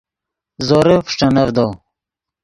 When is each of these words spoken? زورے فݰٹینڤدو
زورے 0.67 0.95
فݰٹینڤدو 1.05 1.67